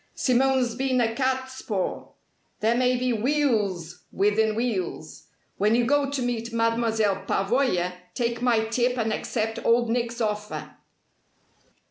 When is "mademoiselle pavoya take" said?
6.51-8.41